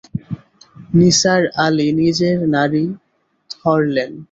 নিসার 0.93 1.41
আলি 1.65 1.87
নিজের 1.99 2.37
নাড়ি 2.53 2.83
ধরলেন। 3.55 4.11